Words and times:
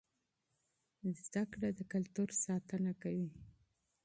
تعلیم 1.33 1.71
د 1.77 1.81
کلتور 1.93 2.29
ساتنه 2.43 2.91
کوي. 3.01 3.29